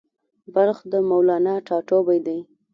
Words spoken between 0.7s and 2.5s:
د مولانا ټاټوبی دی